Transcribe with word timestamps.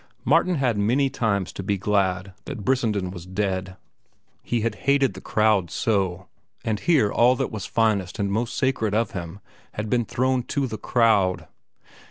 Martin 0.25 0.55
had 0.55 0.79
many 0.79 1.11
times 1.11 1.53
to 1.53 1.61
be 1.61 1.77
glad 1.77 2.33
that 2.45 2.65
Brissenden 2.65 3.11
was 3.11 3.27
dead. 3.27 3.77
He 4.41 4.61
had 4.61 4.73
hated 4.89 5.13
the 5.13 5.21
crowd 5.21 5.69
so, 5.69 6.27
and 6.65 6.79
here 6.79 7.11
all 7.11 7.35
that 7.35 7.51
was 7.51 7.67
finest 7.67 8.17
and 8.17 8.31
most 8.31 8.57
sacred 8.57 8.95
of 8.95 9.11
him 9.11 9.41
had 9.73 9.91
been 9.91 10.05
thrown 10.05 10.41
to 10.41 10.65
the 10.65 10.79
crowd. 10.79 11.45